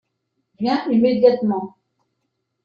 Viens 0.59 0.87
immédiatement. 0.89 1.77